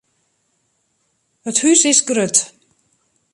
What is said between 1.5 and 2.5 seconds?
It hús is grut.